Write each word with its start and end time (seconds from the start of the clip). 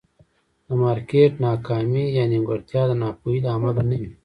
د 0.67 0.69
مارکېټ 0.81 1.31
ناکامي 1.45 2.05
یا 2.17 2.23
نیمګړتیا 2.31 2.81
د 2.87 2.93
ناپوهۍ 3.01 3.37
له 3.45 3.49
امله 3.55 3.81
نه 3.89 3.95
وي. 4.01 4.09